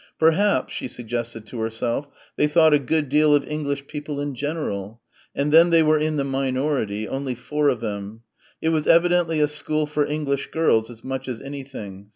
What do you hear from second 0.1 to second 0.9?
Perhaps, she